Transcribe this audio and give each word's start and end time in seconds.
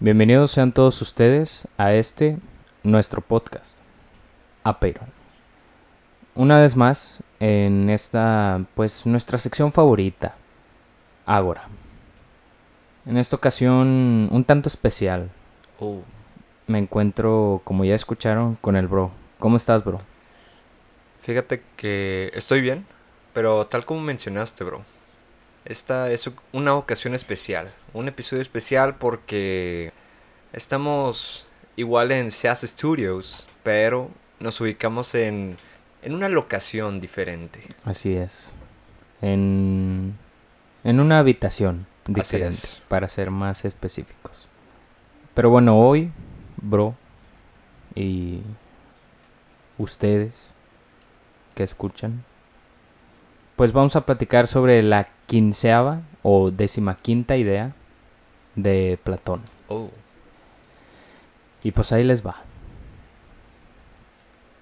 Bienvenidos 0.00 0.52
sean 0.52 0.70
todos 0.70 1.02
ustedes 1.02 1.66
a 1.76 1.92
este, 1.92 2.38
nuestro 2.84 3.20
podcast, 3.20 3.80
Apero. 4.62 5.00
Una 6.36 6.60
vez 6.60 6.76
más, 6.76 7.22
en 7.40 7.90
esta, 7.90 8.64
pues, 8.76 9.06
nuestra 9.06 9.38
sección 9.38 9.72
favorita, 9.72 10.36
Ágora. 11.26 11.62
En 13.06 13.16
esta 13.16 13.34
ocasión, 13.34 14.28
un 14.30 14.44
tanto 14.44 14.68
especial. 14.68 15.30
Oh, 15.80 16.02
Me 16.68 16.78
encuentro, 16.78 17.60
como 17.64 17.84
ya 17.84 17.96
escucharon, 17.96 18.54
con 18.60 18.76
el 18.76 18.86
bro. 18.86 19.10
¿Cómo 19.38 19.56
estás, 19.56 19.84
bro? 19.84 20.00
fíjate 21.22 21.62
que 21.76 22.30
estoy 22.34 22.60
bien, 22.62 22.86
pero 23.34 23.66
tal 23.66 23.84
como 23.84 24.00
mencionaste, 24.00 24.64
bro. 24.64 24.82
Esta 25.68 26.10
es 26.10 26.30
una 26.54 26.74
ocasión 26.74 27.14
especial, 27.14 27.70
un 27.92 28.08
episodio 28.08 28.40
especial 28.40 28.94
porque 28.94 29.92
estamos 30.54 31.46
igual 31.76 32.10
en 32.10 32.30
Seas 32.30 32.62
Studios, 32.62 33.46
pero 33.62 34.08
nos 34.40 34.58
ubicamos 34.62 35.14
en, 35.14 35.58
en 36.00 36.14
una 36.14 36.30
locación 36.30 37.02
diferente. 37.02 37.60
Así 37.84 38.16
es. 38.16 38.54
En, 39.20 40.16
en 40.84 41.00
una 41.00 41.18
habitación 41.18 41.86
diferente, 42.06 42.66
para 42.88 43.06
ser 43.10 43.30
más 43.30 43.66
específicos. 43.66 44.48
Pero 45.34 45.50
bueno, 45.50 45.78
hoy, 45.78 46.10
bro, 46.56 46.94
y 47.94 48.40
ustedes 49.76 50.32
que 51.54 51.62
escuchan, 51.62 52.24
pues 53.54 53.72
vamos 53.72 53.96
a 53.96 54.06
platicar 54.06 54.46
sobre 54.46 54.82
la 54.82 55.08
quinceava 55.28 56.00
o 56.22 56.50
decimaquinta 56.50 57.36
idea 57.36 57.72
de 58.56 58.98
Platón. 59.04 59.42
Oh, 59.68 59.90
Y 61.62 61.70
pues 61.72 61.92
ahí 61.92 62.02
les 62.02 62.26
va. 62.26 62.36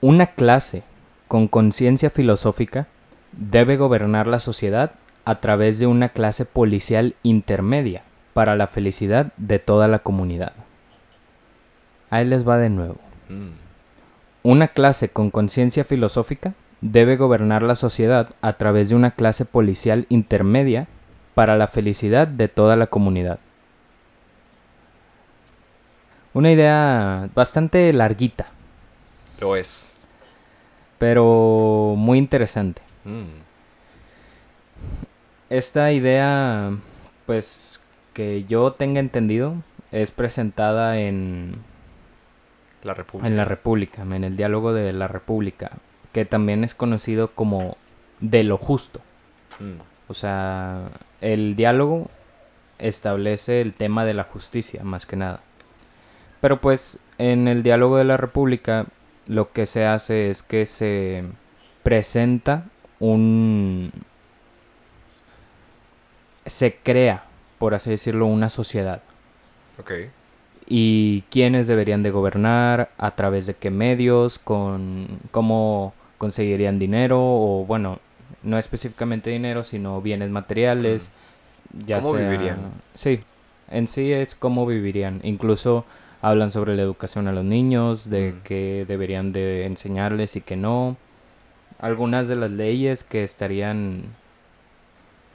Una 0.00 0.26
clase 0.26 0.82
con 1.28 1.48
conciencia 1.48 2.10
filosófica 2.10 2.86
debe 3.32 3.76
gobernar 3.76 4.26
la 4.26 4.38
sociedad 4.40 4.92
a 5.24 5.40
través 5.40 5.78
de 5.78 5.86
una 5.86 6.10
clase 6.10 6.44
policial 6.44 7.16
intermedia 7.22 8.02
para 8.34 8.56
la 8.56 8.66
felicidad 8.66 9.32
de 9.36 9.58
toda 9.58 9.88
la 9.88 10.00
comunidad. 10.00 10.52
Ahí 12.10 12.24
les 12.24 12.46
va 12.46 12.58
de 12.58 12.70
nuevo. 12.70 12.98
mm, 13.28 13.50
Una 14.42 14.68
clase 14.68 15.08
con 15.08 15.30
conciencia 15.30 15.84
filosófica 15.84 16.54
debe 16.80 17.16
gobernar 17.16 17.62
la 17.62 17.74
sociedad 17.74 18.30
a 18.40 18.54
través 18.54 18.88
de 18.88 18.94
una 18.94 19.12
clase 19.12 19.44
policial 19.44 20.06
intermedia 20.08 20.88
para 21.34 21.56
la 21.56 21.68
felicidad 21.68 22.26
de 22.28 22.48
toda 22.48 22.76
la 22.76 22.86
comunidad. 22.86 23.38
Una 26.34 26.52
idea 26.52 27.28
bastante 27.34 27.92
larguita, 27.92 28.46
lo 29.40 29.56
es. 29.56 29.98
pero 30.98 31.94
muy 31.96 32.18
interesante. 32.18 32.82
Mm, 33.04 33.40
Esta 35.48 35.92
idea, 35.92 36.76
pues 37.24 37.80
que 38.12 38.44
yo 38.44 38.72
tenga 38.72 39.00
entendido, 39.00 39.54
es 39.92 40.10
presentada 40.10 40.98
en, 40.98 41.56
la 42.82 42.94
República. 42.94 43.28
en 43.28 43.36
la 43.36 43.44
República, 43.44 44.02
en 44.02 44.24
el 44.24 44.36
diálogo 44.36 44.72
de 44.72 44.92
la 44.92 45.06
República, 45.08 45.70
que 46.16 46.24
también 46.24 46.64
es 46.64 46.74
conocido 46.74 47.32
como 47.34 47.76
de 48.20 48.42
lo 48.42 48.56
justo. 48.56 49.02
Mm, 49.58 49.80
O 50.08 50.14
sea, 50.14 50.88
el 51.20 51.56
diálogo 51.56 52.08
establece 52.78 53.60
el 53.60 53.74
tema 53.74 54.06
de 54.06 54.14
la 54.14 54.24
justicia, 54.24 54.82
más 54.82 55.04
que 55.04 55.16
nada. 55.16 55.42
Pero 56.40 56.58
pues 56.62 57.00
en 57.18 57.48
el 57.48 57.62
diálogo 57.62 57.98
de 57.98 58.04
la 58.04 58.16
República 58.16 58.86
lo 59.26 59.52
que 59.52 59.66
se 59.66 59.84
hace 59.84 60.30
es 60.30 60.42
que 60.42 60.64
se 60.64 61.24
presenta 61.82 62.64
un... 62.98 63.92
se 66.46 66.76
crea, 66.76 67.24
por 67.58 67.74
así 67.74 67.90
decirlo, 67.90 68.24
una 68.24 68.48
sociedad. 68.48 69.02
ok. 69.78 69.92
Y 70.66 71.22
quiénes 71.30 71.66
deberían 71.66 72.02
de 72.02 72.10
gobernar, 72.10 72.90
a 72.98 73.14
través 73.14 73.46
de 73.46 73.54
qué 73.54 73.70
medios, 73.70 74.38
con 74.38 75.20
cómo 75.30 75.94
conseguirían 76.18 76.78
dinero 76.78 77.18
o 77.20 77.64
bueno, 77.66 77.98
no 78.42 78.58
específicamente 78.58 79.30
dinero, 79.30 79.62
sino 79.62 80.00
bienes 80.02 80.30
materiales. 80.30 81.10
Ya 81.86 82.00
¿Cómo 82.00 82.14
sea- 82.16 82.28
vivirían? 82.28 82.72
Sí, 82.94 83.20
en 83.70 83.86
sí 83.88 84.12
es 84.12 84.34
cómo 84.34 84.66
vivirían. 84.66 85.20
Incluso 85.24 85.84
hablan 86.22 86.50
sobre 86.50 86.74
la 86.76 86.82
educación 86.82 87.28
a 87.28 87.32
los 87.32 87.44
niños, 87.44 88.08
de 88.10 88.32
Mm. 88.32 88.40
qué 88.44 88.84
deberían 88.88 89.32
de 89.32 89.66
enseñarles 89.66 90.36
y 90.36 90.40
qué 90.40 90.56
no. 90.56 90.96
Algunas 91.78 92.26
de 92.28 92.36
las 92.36 92.50
leyes 92.50 93.04
que 93.04 93.22
estarían 93.24 94.04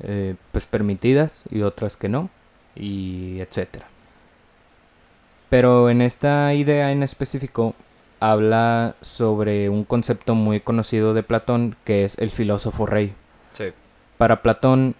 eh, 0.03 0.33
pues 0.51 0.65
permitidas 0.65 1.43
y 1.51 1.61
otras 1.61 1.95
que 1.95 2.09
no, 2.09 2.29
y 2.75 3.39
etcétera. 3.39 3.85
Pero 5.49 5.89
en 5.89 6.01
esta 6.01 6.53
idea 6.53 6.91
en 6.91 7.03
específico 7.03 7.75
habla 8.21 8.95
sobre 9.01 9.67
un 9.67 9.83
concepto 9.83 10.35
muy 10.35 10.61
conocido 10.61 11.13
de 11.13 11.23
Platón 11.23 11.75
que 11.83 12.05
es 12.05 12.17
el 12.19 12.29
filósofo 12.29 12.85
rey. 12.85 13.13
Sí. 13.51 13.65
Para 14.17 14.41
Platón, 14.41 14.95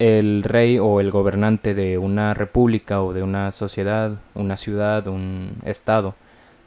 el 0.00 0.42
rey 0.42 0.78
o 0.78 1.00
el 1.00 1.10
gobernante 1.12 1.74
de 1.74 1.98
una 1.98 2.34
república 2.34 3.02
o 3.02 3.12
de 3.12 3.22
una 3.22 3.52
sociedad, 3.52 4.18
una 4.34 4.56
ciudad, 4.56 5.06
un 5.06 5.58
estado, 5.64 6.14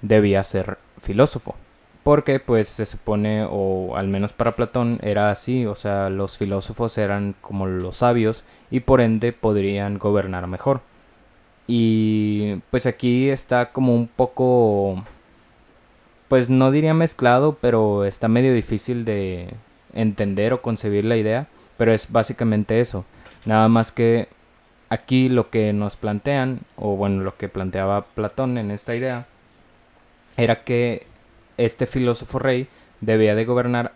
debía 0.02 0.44
ser 0.44 0.78
filósofo. 1.02 1.56
Porque 2.04 2.40
pues 2.40 2.68
se 2.68 2.86
supone, 2.86 3.46
o 3.50 3.96
al 3.96 4.08
menos 4.08 4.34
para 4.34 4.56
Platón 4.56 5.00
era 5.04 5.30
así, 5.30 5.66
o 5.66 5.76
sea, 5.76 6.10
los 6.10 6.38
filósofos 6.38 6.98
eran 6.98 7.36
como 7.42 7.68
los 7.68 7.98
sabios 7.98 8.44
y 8.72 8.80
por 8.80 9.02
ende 9.02 9.34
podrían 9.34 10.00
gobernar 10.00 10.48
mejor. 10.48 10.82
Y 11.68 12.56
pues 12.72 12.86
aquí 12.86 13.30
está 13.30 13.72
como 13.72 13.96
un 13.96 14.08
poco, 14.08 15.04
pues 16.32 16.50
no 16.50 16.72
diría 16.72 16.94
mezclado, 16.94 17.58
pero 17.60 18.06
está 18.06 18.30
medio 18.30 18.54
difícil 18.54 19.04
de 19.04 19.54
entender 19.94 20.54
o 20.54 20.62
concebir 20.62 21.04
la 21.04 21.18
idea, 21.18 21.48
pero 21.76 21.92
es 21.92 22.10
básicamente 22.10 22.80
eso. 22.80 23.04
Nada 23.44 23.68
más 23.68 23.92
que 23.92 24.30
aquí 24.88 25.28
lo 25.28 25.50
que 25.50 25.74
nos 25.74 25.98
plantean, 25.98 26.62
o 26.78 26.96
bueno, 26.96 27.22
lo 27.22 27.36
que 27.36 27.50
planteaba 27.50 28.06
Platón 28.06 28.58
en 28.58 28.72
esta 28.72 28.96
idea, 28.96 29.26
era 30.38 30.64
que 30.64 31.06
este 31.58 31.86
filósofo 31.86 32.40
rey 32.40 32.70
debía 33.02 33.36
de 33.36 33.44
gobernar 33.44 33.92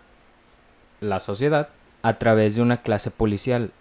la 1.00 1.22
sociedad 1.22 1.70
a 2.02 2.18
través 2.20 2.58
de 2.58 2.62
una 2.62 2.82
clase 2.82 3.12
policial. 3.12 3.72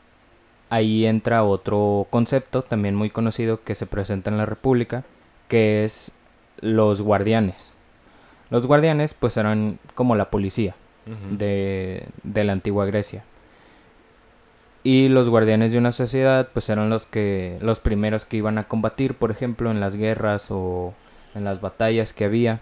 Ahí 0.71 1.07
entra 1.07 1.43
otro 1.43 2.07
concepto 2.09 2.63
también 2.63 2.95
muy 2.95 3.11
conocido 3.11 3.65
que 3.65 3.75
se 3.75 3.87
presenta 3.87 4.31
en 4.31 4.39
la 4.39 4.47
República, 4.47 5.03
que 5.49 5.85
es 5.85 6.13
los 6.61 7.01
guardianes. 7.01 7.74
Los 8.55 8.69
guardianes 8.69 9.15
pues 9.15 9.37
eran 9.37 9.81
como 9.97 10.15
la 10.15 10.31
policía 10.31 10.77
de, 11.29 12.07
de 12.23 12.45
la 12.45 12.53
antigua 12.53 12.87
Grecia. 12.87 13.25
Y 14.85 15.09
los 15.09 15.29
guardianes 15.29 15.73
de 15.73 15.79
una 15.79 15.91
sociedad 15.91 16.49
pues 16.55 16.69
eran 16.69 16.89
los 16.89 17.05
que 17.05 17.59
los 17.61 17.81
primeros 17.81 18.27
que 18.27 18.37
iban 18.37 18.59
a 18.59 18.69
combatir, 18.69 19.15
por 19.15 19.33
ejemplo, 19.33 19.73
en 19.73 19.81
las 19.81 19.97
guerras 19.97 20.53
o 20.53 20.95
en 21.35 21.43
las 21.43 21.61
batallas 21.61 22.15
que 22.15 22.27
había. 22.27 22.61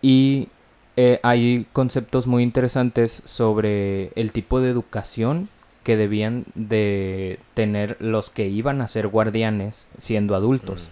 Y 0.00 0.48
eh, 0.96 1.20
hay 1.22 1.66
conceptos 1.74 2.26
muy 2.26 2.42
interesantes 2.42 3.20
sobre 3.26 4.10
el 4.14 4.32
tipo 4.32 4.62
de 4.62 4.70
educación 4.70 5.50
que 5.82 5.98
debían 5.98 6.46
de 6.54 7.40
tener 7.52 7.98
los 8.00 8.30
que 8.30 8.46
iban 8.46 8.80
a 8.80 8.88
ser 8.88 9.08
guardianes 9.08 9.86
siendo 9.98 10.34
adultos. 10.34 10.90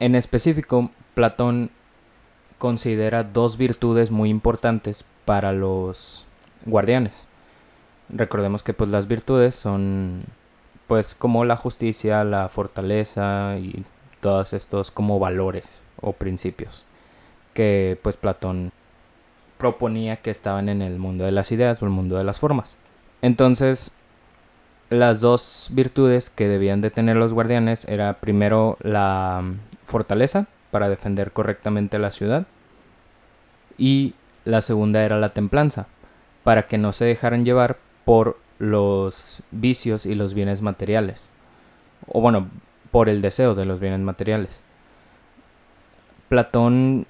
En 0.00 0.14
específico, 0.14 0.90
Platón 1.12 1.70
considera 2.58 3.24
dos 3.24 3.56
virtudes 3.56 4.10
muy 4.10 4.30
importantes 4.30 5.04
para 5.24 5.52
los 5.52 6.26
guardianes. 6.66 7.28
Recordemos 8.08 8.62
que 8.62 8.74
pues 8.74 8.90
las 8.90 9.06
virtudes 9.06 9.54
son 9.54 10.24
pues 10.86 11.14
como 11.14 11.44
la 11.44 11.56
justicia, 11.56 12.24
la 12.24 12.48
fortaleza 12.48 13.56
y 13.58 13.84
todos 14.20 14.52
estos 14.52 14.90
como 14.90 15.18
valores 15.18 15.82
o 16.00 16.12
principios 16.12 16.84
que 17.54 17.98
pues 18.02 18.16
Platón 18.16 18.72
proponía 19.58 20.16
que 20.16 20.30
estaban 20.30 20.68
en 20.68 20.80
el 20.80 20.98
mundo 20.98 21.24
de 21.24 21.32
las 21.32 21.50
ideas 21.50 21.82
o 21.82 21.86
el 21.86 21.90
mundo 21.90 22.16
de 22.16 22.24
las 22.24 22.38
formas. 22.38 22.78
Entonces, 23.20 23.90
las 24.90 25.20
dos 25.20 25.68
virtudes 25.72 26.30
que 26.30 26.46
debían 26.46 26.80
de 26.80 26.90
tener 26.90 27.16
los 27.16 27.32
guardianes 27.32 27.84
era 27.86 28.20
primero 28.20 28.78
la 28.80 29.42
fortaleza 29.84 30.46
para 30.70 30.88
defender 30.88 31.32
correctamente 31.32 31.98
la 31.98 32.10
ciudad 32.10 32.46
y 33.76 34.14
la 34.44 34.60
segunda 34.60 35.04
era 35.04 35.18
la 35.18 35.30
templanza 35.30 35.86
para 36.44 36.66
que 36.66 36.78
no 36.78 36.92
se 36.92 37.04
dejaran 37.04 37.44
llevar 37.44 37.78
por 38.04 38.38
los 38.58 39.42
vicios 39.50 40.06
y 40.06 40.14
los 40.14 40.34
bienes 40.34 40.62
materiales. 40.62 41.30
O 42.06 42.20
bueno, 42.20 42.48
por 42.90 43.08
el 43.08 43.20
deseo 43.20 43.54
de 43.54 43.64
los 43.64 43.80
bienes 43.80 44.00
materiales. 44.00 44.62
Platón 46.28 47.06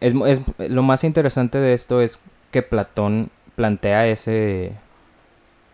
es, 0.00 0.14
lo 0.58 0.82
más 0.82 1.04
interesante 1.04 1.58
de 1.58 1.74
esto 1.74 2.00
es 2.00 2.20
que 2.50 2.62
Platón 2.62 3.30
plantea 3.56 4.06
ese 4.06 4.72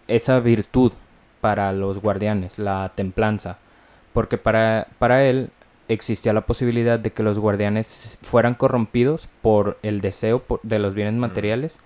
esa 0.09 0.41
virtud 0.41 0.93
para 1.41 1.73
los 1.73 2.01
guardianes, 2.01 2.59
la 2.59 2.93
templanza, 2.95 3.59
porque 4.13 4.39
para, 4.39 4.89
para 4.99 5.25
él 5.25 5.51
existía 5.93 6.33
la 6.33 6.47
posibilidad 6.47 6.99
de 6.99 7.13
que 7.13 7.23
los 7.23 7.39
guardianes 7.39 8.19
fueran 8.23 8.55
corrompidos 8.55 9.29
por 9.43 9.79
el 9.83 10.01
deseo 10.01 10.45
de 10.63 10.79
los 10.79 10.95
bienes 10.95 11.15
materiales 11.15 11.81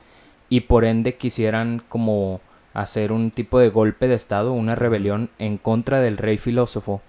y 0.48 0.60
por 0.60 0.84
ende 0.84 1.16
quisieran 1.16 1.82
como 1.88 2.40
hacer 2.74 3.12
un 3.12 3.30
tipo 3.30 3.58
de 3.58 3.70
golpe 3.70 4.06
de 4.06 4.14
estado, 4.14 4.52
una 4.52 4.74
rebelión 4.74 5.30
en 5.38 5.56
contra 5.56 6.00
del 6.00 6.18
rey 6.18 6.36
filósofo 6.36 7.00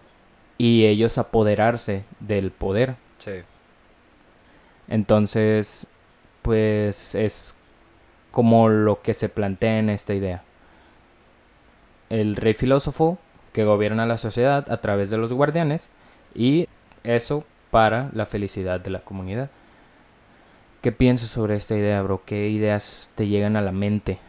y 0.58 0.86
ellos 0.86 1.18
apoderarse 1.18 2.06
del 2.22 2.52
poder. 2.52 2.96
Sí. 3.18 3.42
Entonces, 4.88 5.88
pues 6.42 7.14
es 7.14 7.56
como 8.32 8.70
lo 8.70 9.02
que 9.02 9.14
se 9.14 9.28
plantea 9.28 9.80
en 9.80 9.90
esta 9.90 10.14
idea. 10.14 10.44
El 12.10 12.36
rey 12.36 12.54
filósofo 12.54 13.18
que 13.52 13.66
gobierna 13.66 14.06
la 14.06 14.18
sociedad 14.18 14.72
a 14.72 14.78
través 14.82 15.10
de 15.10 15.18
los 15.18 15.34
guardianes 15.34 15.90
y 16.36 16.68
eso 17.06 17.46
para 17.72 18.10
la 18.14 18.26
felicidad 18.26 18.80
de 18.80 18.90
la 18.90 19.00
comunidad. 19.00 19.50
¿Qué 20.82 20.92
piensas 20.92 21.30
sobre 21.30 21.56
esta 21.56 21.76
idea, 21.76 22.02
bro? 22.02 22.22
¿Qué 22.26 22.50
ideas 22.50 23.10
te 23.16 23.28
llegan 23.28 23.56
a 23.56 23.62
la 23.62 23.72
mente? 23.72 24.20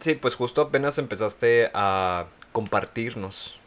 Sí, 0.00 0.14
pues 0.14 0.34
justo 0.34 0.62
apenas 0.62 0.98
empezaste 0.98 1.70
a 1.74 2.26
compartirnos 2.52 3.58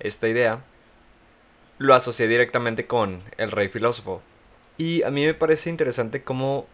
esta 0.00 0.28
idea. 0.28 0.60
Lo 1.78 1.94
asocié 1.94 2.26
directamente 2.26 2.86
con 2.86 3.22
el 3.36 3.50
rey 3.50 3.68
filósofo. 3.68 4.22
Y 4.78 5.02
a 5.02 5.10
mí 5.10 5.24
me 5.24 5.34
parece 5.34 5.70
interesante 5.70 6.22
cómo, 6.22 6.66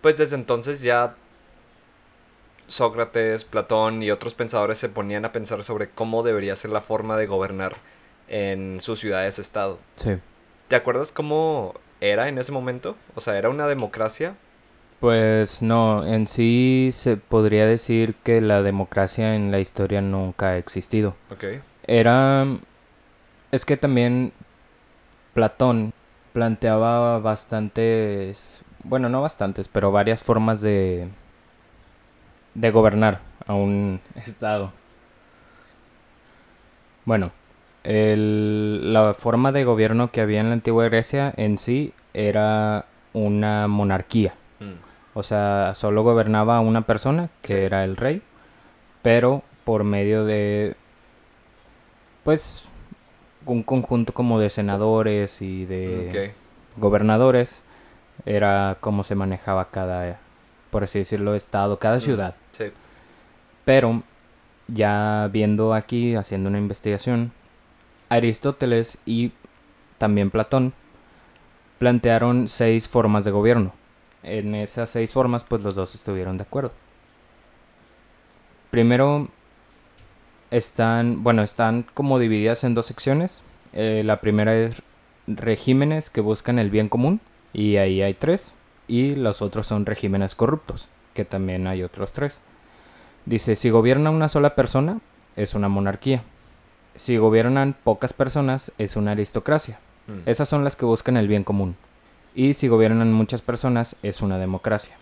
pues 0.00 0.16
desde 0.18 0.36
entonces 0.36 0.80
ya 0.80 1.16
Sócrates, 2.68 3.44
Platón 3.44 4.02
y 4.02 4.10
otros 4.10 4.34
pensadores 4.34 4.78
se 4.78 4.88
ponían 4.88 5.24
a 5.24 5.32
pensar 5.32 5.62
sobre 5.64 5.90
cómo 5.90 6.22
debería 6.22 6.56
ser 6.56 6.70
la 6.70 6.80
forma 6.80 7.16
de 7.16 7.26
gobernar 7.26 7.76
en 8.28 8.80
sus 8.80 9.00
ciudades-estado. 9.00 9.78
Sí. 9.96 10.16
¿Te 10.68 10.76
acuerdas 10.76 11.12
cómo 11.12 11.74
era 12.00 12.28
en 12.28 12.38
ese 12.38 12.52
momento? 12.52 12.96
O 13.14 13.20
sea, 13.20 13.36
¿era 13.36 13.48
una 13.50 13.66
democracia? 13.66 14.34
Pues 15.00 15.60
no, 15.60 16.06
en 16.06 16.26
sí 16.26 16.90
se 16.92 17.16
podría 17.16 17.66
decir 17.66 18.14
que 18.24 18.40
la 18.40 18.62
democracia 18.62 19.34
en 19.34 19.50
la 19.50 19.60
historia 19.60 20.00
nunca 20.00 20.50
ha 20.50 20.56
existido. 20.56 21.14
Ok. 21.30 21.44
Era... 21.86 22.46
Es 23.50 23.64
que 23.64 23.76
también 23.76 24.32
Platón 25.34 25.92
planteaba 26.32 27.18
bastantes... 27.18 28.62
Bueno, 28.82 29.08
no 29.08 29.20
bastantes, 29.20 29.68
pero 29.68 29.92
varias 29.92 30.22
formas 30.22 30.60
de 30.60 31.08
de 32.54 32.70
gobernar 32.70 33.20
a 33.46 33.54
un 33.54 34.00
estado. 34.16 34.72
Bueno, 37.04 37.32
la 37.84 39.14
forma 39.14 39.52
de 39.52 39.64
gobierno 39.64 40.10
que 40.10 40.20
había 40.20 40.40
en 40.40 40.48
la 40.48 40.54
antigua 40.54 40.84
Grecia 40.84 41.32
en 41.36 41.58
sí 41.58 41.92
era 42.14 42.86
una 43.12 43.68
monarquía. 43.68 44.34
Mm. 44.60 45.18
O 45.18 45.22
sea, 45.22 45.72
solo 45.74 46.02
gobernaba 46.02 46.60
una 46.60 46.82
persona, 46.82 47.28
que 47.42 47.64
era 47.66 47.84
el 47.84 47.96
rey, 47.96 48.22
pero 49.02 49.42
por 49.64 49.84
medio 49.84 50.24
de, 50.24 50.74
pues, 52.24 52.64
un 53.46 53.62
conjunto 53.62 54.14
como 54.14 54.40
de 54.40 54.50
senadores 54.50 55.42
y 55.42 55.66
de 55.66 56.32
gobernadores, 56.76 57.62
era 58.26 58.78
como 58.80 59.04
se 59.04 59.14
manejaba 59.14 59.70
cada, 59.70 60.18
por 60.70 60.84
así 60.84 61.00
decirlo, 61.00 61.34
estado, 61.34 61.78
cada 61.78 61.98
mm. 61.98 62.00
ciudad. 62.00 62.34
Pero 63.64 64.02
ya 64.68 65.28
viendo 65.32 65.74
aquí, 65.74 66.14
haciendo 66.14 66.48
una 66.48 66.58
investigación, 66.58 67.32
Aristóteles 68.08 68.98
y 69.06 69.32
también 69.98 70.30
Platón 70.30 70.72
plantearon 71.78 72.48
seis 72.48 72.88
formas 72.88 73.24
de 73.24 73.30
gobierno. 73.30 73.72
En 74.22 74.54
esas 74.54 74.90
seis 74.90 75.12
formas, 75.12 75.44
pues 75.44 75.62
los 75.62 75.74
dos 75.74 75.94
estuvieron 75.94 76.36
de 76.36 76.44
acuerdo. 76.44 76.72
Primero, 78.70 79.28
están, 80.50 81.22
bueno, 81.22 81.42
están 81.42 81.84
como 81.94 82.18
divididas 82.18 82.64
en 82.64 82.74
dos 82.74 82.86
secciones. 82.86 83.42
Eh, 83.72 84.02
la 84.04 84.20
primera 84.20 84.56
es 84.56 84.82
regímenes 85.26 86.10
que 86.10 86.20
buscan 86.20 86.58
el 86.58 86.70
bien 86.70 86.88
común, 86.88 87.20
y 87.52 87.76
ahí 87.76 88.02
hay 88.02 88.14
tres. 88.14 88.54
Y 88.88 89.14
los 89.14 89.42
otros 89.42 89.66
son 89.66 89.86
regímenes 89.86 90.34
corruptos 90.34 90.88
que 91.14 91.24
también 91.24 91.66
hay 91.66 91.82
otros 91.82 92.12
tres. 92.12 92.42
Dice, 93.24 93.56
si 93.56 93.70
gobierna 93.70 94.10
una 94.10 94.28
sola 94.28 94.54
persona, 94.54 95.00
es 95.36 95.54
una 95.54 95.68
monarquía. 95.68 96.22
Si 96.96 97.16
gobiernan 97.16 97.74
pocas 97.82 98.12
personas, 98.12 98.72
es 98.76 98.96
una 98.96 99.12
aristocracia. 99.12 99.78
Mm. 100.06 100.28
Esas 100.28 100.48
son 100.48 100.62
las 100.64 100.76
que 100.76 100.84
buscan 100.84 101.16
el 101.16 101.28
bien 101.28 101.44
común. 101.44 101.76
Y 102.34 102.54
si 102.54 102.68
gobiernan 102.68 103.12
muchas 103.12 103.40
personas, 103.40 103.96
es 104.02 104.20
una 104.20 104.38
democracia. 104.38 104.94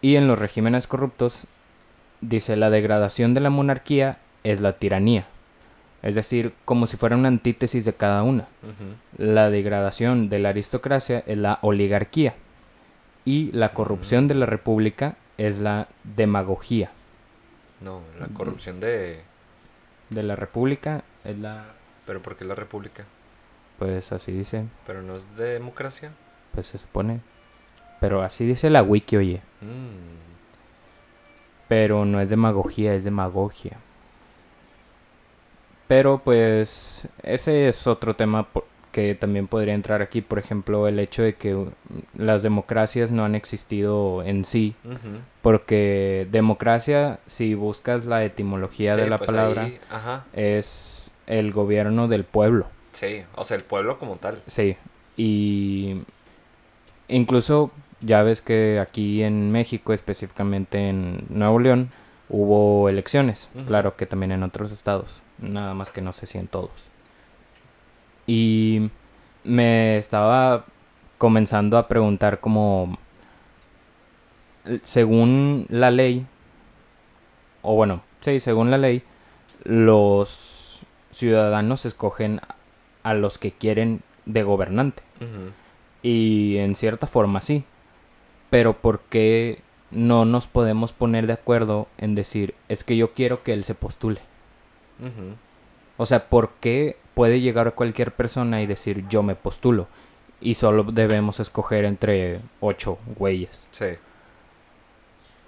Y 0.00 0.16
en 0.16 0.26
los 0.26 0.38
regímenes 0.38 0.86
corruptos, 0.86 1.46
dice, 2.20 2.56
la 2.56 2.70
degradación 2.70 3.34
de 3.34 3.40
la 3.40 3.50
monarquía 3.50 4.18
es 4.44 4.60
la 4.60 4.78
tiranía. 4.78 5.26
Es 6.02 6.14
decir, 6.14 6.54
como 6.64 6.86
si 6.86 6.96
fuera 6.96 7.16
una 7.16 7.28
antítesis 7.28 7.84
de 7.84 7.92
cada 7.92 8.22
una. 8.22 8.46
La 9.18 9.50
degradación 9.50 10.30
de 10.30 10.38
la 10.38 10.48
aristocracia 10.48 11.22
es 11.26 11.36
la 11.36 11.58
oligarquía 11.60 12.34
y 13.24 13.52
la 13.52 13.72
corrupción 13.72 14.28
de 14.28 14.34
la 14.34 14.46
república 14.46 15.16
es 15.36 15.58
la 15.58 15.88
demagogía. 16.04 16.90
No, 17.80 18.02
la 18.18 18.26
corrupción 18.28 18.80
de... 18.80 19.22
De 20.10 20.22
la 20.22 20.36
república 20.36 21.04
es 21.24 21.38
la... 21.38 21.66
¿Pero 22.06 22.20
por 22.20 22.36
qué 22.36 22.44
la 22.44 22.54
república? 22.54 23.04
Pues 23.78 24.12
así 24.12 24.32
dice. 24.32 24.66
¿Pero 24.86 25.02
no 25.02 25.16
es 25.16 25.36
de 25.36 25.52
democracia? 25.52 26.12
Pues 26.52 26.66
se 26.66 26.78
supone. 26.78 27.20
Pero 28.00 28.22
así 28.22 28.44
dice 28.44 28.68
la 28.68 28.82
wiki, 28.82 29.16
oye. 29.16 29.42
Mm. 29.60 30.18
Pero 31.68 32.04
no 32.04 32.20
es 32.20 32.28
demagogía, 32.28 32.94
es 32.94 33.04
demagogia. 33.04 33.78
Pero 35.86 36.18
pues 36.18 37.06
ese 37.22 37.68
es 37.68 37.86
otro 37.86 38.14
tema 38.14 38.46
que 38.92 39.14
también 39.14 39.46
podría 39.46 39.74
entrar 39.74 40.02
aquí, 40.02 40.20
por 40.20 40.38
ejemplo, 40.38 40.88
el 40.88 40.98
hecho 40.98 41.22
de 41.22 41.34
que 41.34 41.66
las 42.14 42.42
democracias 42.42 43.10
no 43.10 43.24
han 43.24 43.34
existido 43.34 44.22
en 44.24 44.44
sí, 44.44 44.74
porque 45.42 46.26
democracia, 46.30 47.20
si 47.26 47.54
buscas 47.54 48.06
la 48.06 48.24
etimología 48.24 48.96
de 48.96 49.08
la 49.08 49.18
pues 49.18 49.30
palabra, 49.30 49.70
es 50.32 51.10
el 51.26 51.52
gobierno 51.52 52.08
del 52.08 52.24
pueblo. 52.24 52.66
Sí, 52.92 53.22
o 53.36 53.44
sea, 53.44 53.56
el 53.56 53.62
pueblo 53.62 53.98
como 53.98 54.16
tal. 54.16 54.42
Sí, 54.46 54.76
y 55.16 56.02
incluso 57.08 57.70
ya 58.00 58.22
ves 58.22 58.42
que 58.42 58.80
aquí 58.80 59.22
en 59.22 59.52
México, 59.52 59.92
específicamente 59.92 60.88
en 60.88 61.26
Nuevo 61.28 61.60
León, 61.60 61.90
hubo 62.28 62.88
elecciones, 62.88 63.50
claro 63.66 63.96
que 63.96 64.06
también 64.06 64.32
en 64.32 64.42
otros 64.42 64.72
estados, 64.72 65.22
nada 65.38 65.74
más 65.74 65.90
que 65.90 66.00
no 66.00 66.12
sé 66.12 66.26
si 66.26 66.38
en 66.38 66.48
todos. 66.48 66.90
Y 68.32 68.92
me 69.42 69.96
estaba 69.96 70.64
comenzando 71.18 71.76
a 71.76 71.88
preguntar 71.88 72.38
como, 72.38 72.96
según 74.84 75.66
la 75.68 75.90
ley, 75.90 76.24
o 77.62 77.74
bueno, 77.74 78.04
sí, 78.20 78.38
según 78.38 78.70
la 78.70 78.78
ley, 78.78 79.02
los 79.64 80.86
ciudadanos 81.10 81.84
escogen 81.86 82.40
a 83.02 83.14
los 83.14 83.38
que 83.38 83.50
quieren 83.50 84.00
de 84.26 84.44
gobernante. 84.44 85.02
Y 86.00 86.58
en 86.58 86.76
cierta 86.76 87.08
forma 87.08 87.40
sí. 87.40 87.64
Pero 88.48 88.76
¿por 88.76 89.00
qué 89.00 89.60
no 89.90 90.24
nos 90.24 90.46
podemos 90.46 90.92
poner 90.92 91.26
de 91.26 91.32
acuerdo 91.32 91.88
en 91.98 92.14
decir, 92.14 92.54
es 92.68 92.84
que 92.84 92.96
yo 92.96 93.12
quiero 93.12 93.42
que 93.42 93.54
él 93.54 93.64
se 93.64 93.74
postule? 93.74 94.20
O 95.96 96.06
sea, 96.06 96.28
¿por 96.28 96.50
qué 96.60 96.96
puede 97.20 97.42
llegar 97.42 97.68
a 97.68 97.72
cualquier 97.72 98.12
persona 98.12 98.62
y 98.62 98.66
decir 98.66 99.06
yo 99.10 99.22
me 99.22 99.34
postulo? 99.34 99.88
Y 100.40 100.54
solo 100.54 100.84
debemos 100.84 101.38
escoger 101.38 101.84
entre 101.84 102.40
ocho 102.60 102.96
güeyes. 103.18 103.68
Sí. 103.72 103.88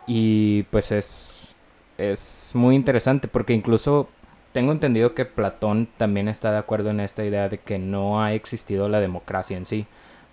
Y 0.07 0.65
pues 0.65 0.93
es, 0.93 1.57
es 1.97 2.51
muy 2.53 2.75
interesante 2.75 3.27
porque 3.27 3.55
incluso 3.55 4.11
tengo 4.53 4.71
entendido 4.71 5.15
que 5.15 5.25
Platón 5.25 5.89
también 5.97 6.29
está 6.29 6.53
de 6.53 6.59
acuerdo 6.59 6.91
en 6.91 7.01
esta 7.01 7.25
idea 7.25 7.49
de 7.49 7.57
que 7.57 7.79
no 7.79 8.23
ha 8.23 8.35
existido 8.35 8.91
la 8.91 9.01
democracia 9.01 9.57
en 9.57 9.65
sí. 9.65 9.87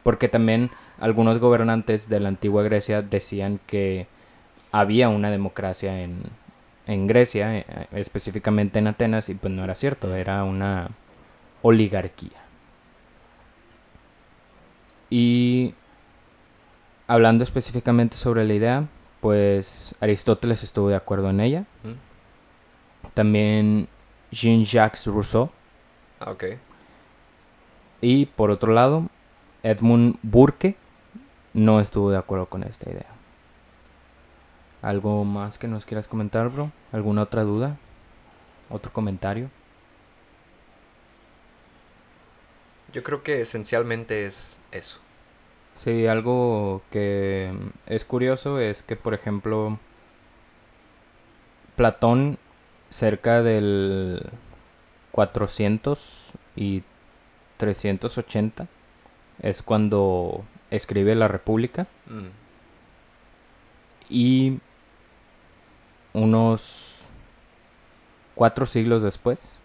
Porque 0.04 0.28
también 0.28 0.72
algunos 1.00 1.40
gobernantes 1.40 2.10
de 2.10 2.20
la 2.20 2.28
antigua 2.28 2.64
Grecia 2.64 3.02
decían 3.02 3.62
que 3.66 4.08
había 4.74 5.08
una 5.08 5.32
democracia 5.32 6.02
en, 6.02 6.22
en 6.86 7.08
Grecia, 7.08 7.60
eh, 7.60 7.66
específicamente 7.94 8.80
en 8.80 8.88
Atenas, 8.88 9.30
y 9.30 9.36
pues 9.36 9.54
no 9.54 9.64
era 9.64 9.76
cierto, 9.76 10.14
era 10.14 10.44
una 10.44 10.90
oligarquía. 11.62 12.38
Y 15.10 15.74
hablando 17.08 17.44
específicamente 17.44 18.16
sobre 18.16 18.46
la 18.46 18.54
idea, 18.54 18.88
pues 19.22 19.96
Aristóteles 20.00 20.64
estuvo 20.64 20.90
de 20.90 20.96
acuerdo 20.96 21.30
en 21.30 21.40
ella. 21.40 21.66
También 23.14 23.88
Jean-Jacques 24.32 25.08
Rousseau. 25.08 25.50
Ah, 26.20 26.32
ok. 26.32 26.44
Y 28.02 28.28
por 28.28 28.52
otro 28.52 28.74
lado, 28.74 29.08
Edmund 29.64 30.18
Burke 30.22 30.76
no 31.54 31.80
estuvo 31.80 32.12
de 32.12 32.18
acuerdo 32.18 32.46
con 32.46 32.64
esta 32.64 32.90
idea. 32.90 33.08
¿Algo 34.82 35.26
más 35.26 35.58
que 35.58 35.68
nos 35.68 35.86
quieras 35.86 36.08
comentar, 36.08 36.50
bro? 36.50 36.72
¿Alguna 36.94 37.24
otra 37.24 37.44
duda? 37.44 37.78
¿Otro 38.70 38.94
comentario? 38.94 39.50
Yo 42.94 43.04
creo 43.04 43.24
que 43.24 43.42
esencialmente 43.42 44.26
es 44.26 44.60
eso. 44.72 45.00
Sí, 45.76 46.08
algo 46.08 46.82
que 46.92 47.54
es 47.86 48.04
curioso 48.04 48.60
es 48.60 48.84
que, 48.84 48.96
por 48.96 49.14
ejemplo, 49.14 49.80
Platón, 51.76 52.38
cerca 52.90 53.42
del 53.42 54.30
400 55.12 56.34
y 56.56 56.84
380, 57.58 58.68
es 59.42 59.62
cuando 59.62 60.44
escribe 60.70 61.16
la 61.16 61.28
República. 61.28 61.88
Mm, 62.08 62.28
Y 64.10 64.60
unos 66.14 67.06
cuatro 68.34 68.66
siglos 68.66 69.04
después 69.04 69.60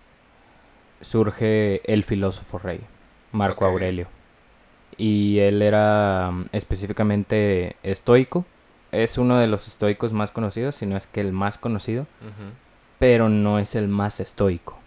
surge 1.00 1.80
el 1.92 2.04
filósofo 2.04 2.58
rey, 2.58 2.80
Marco. 3.34 3.64
Aurelio. 3.64 4.06
Y 4.96 5.38
él 5.40 5.60
era 5.62 6.30
mm, 6.30 6.46
específicamente 6.52 7.76
estoico. 7.82 8.44
Es 8.92 9.18
uno 9.18 9.38
de 9.38 9.48
los 9.48 9.66
estoicos 9.66 10.12
más 10.12 10.30
conocidos, 10.30 10.76
si 10.76 10.86
no 10.86 10.96
es 10.96 11.06
que 11.06 11.20
el 11.20 11.32
más 11.32 11.58
conocido, 11.58 12.06
pero 13.00 13.28
no 13.28 13.58
es 13.58 13.74
el 13.74 13.88
más 13.88 14.20
estoico. 14.20 14.78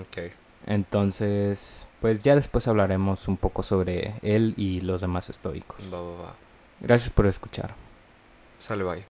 Ok. 0.00 0.32
Entonces, 0.66 1.88
pues 2.00 2.22
ya 2.22 2.36
después 2.36 2.68
hablaremos 2.68 3.26
un 3.26 3.36
poco 3.36 3.64
sobre 3.64 4.14
él 4.22 4.54
y 4.56 4.80
los 4.82 5.00
demás 5.00 5.30
estoicos. 5.30 5.78
Va, 5.92 6.00
va, 6.00 6.22
va. 6.22 6.34
Gracias 6.80 7.10
por 7.10 7.26
escuchar. 7.26 7.74
Sale, 8.58 8.84
bye. 8.84 9.04